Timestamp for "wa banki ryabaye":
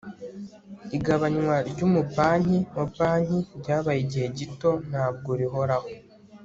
2.75-3.99